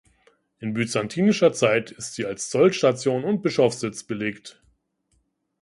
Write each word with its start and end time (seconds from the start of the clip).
In 0.57 0.73
byzantinischer 0.73 1.53
Zeit 1.53 1.91
ist 1.91 2.15
sie 2.15 2.25
als 2.25 2.49
Zollstation 2.49 3.23
und 3.23 3.43
Bischofssitz 3.43 4.03
belegt. 4.03 4.59